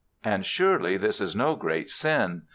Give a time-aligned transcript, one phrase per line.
[0.23, 2.47] And surely this is no great sin.